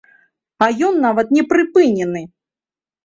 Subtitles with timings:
[0.65, 2.21] А ён нават не прыпынены!